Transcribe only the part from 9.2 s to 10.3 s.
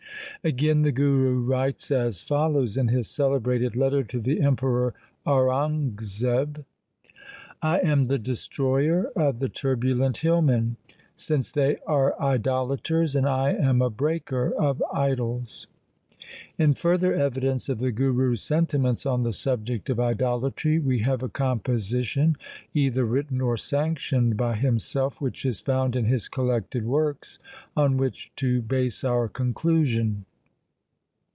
the turbulent